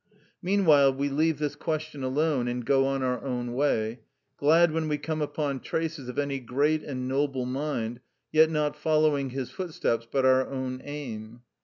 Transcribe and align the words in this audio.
Meanwhile 0.41 0.93
we 0.95 1.09
leave 1.09 1.37
this 1.37 1.55
question 1.55 2.03
alone 2.03 2.47
and 2.47 2.65
go 2.65 2.87
on 2.87 3.03
our 3.03 3.23
own 3.23 3.53
way, 3.53 3.99
glad 4.35 4.71
when 4.71 4.87
we 4.87 4.97
come 4.97 5.21
upon 5.21 5.59
traces 5.59 6.09
of 6.09 6.17
any 6.17 6.39
great 6.39 6.81
and 6.81 7.07
noble 7.07 7.45
mind, 7.45 7.99
yet 8.31 8.49
not 8.49 8.75
following 8.75 9.29
his 9.29 9.51
footsteps 9.51 10.07
but 10.11 10.25
our 10.25 10.47
own 10.49 10.81
aim. 10.83 11.41